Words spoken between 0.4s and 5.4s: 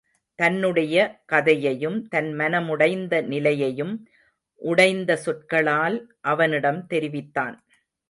தன்னுடைய கதையையும் தன் மனமுடைந்த நிலையையும் உடைந்த